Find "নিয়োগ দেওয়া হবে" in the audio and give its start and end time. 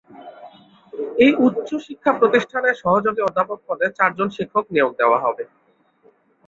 4.73-5.43